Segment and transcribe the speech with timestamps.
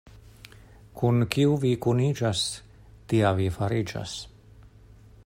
[1.01, 2.41] Kun kiu vi kuniĝas,
[3.13, 4.17] tia vi fariĝas.